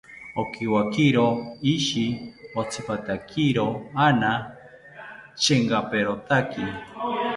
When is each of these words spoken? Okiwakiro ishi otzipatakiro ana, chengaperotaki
Okiwakiro 0.41 1.27
ishi 1.73 2.05
otzipatakiro 2.61 3.67
ana, 4.05 4.31
chengaperotaki 5.41 6.65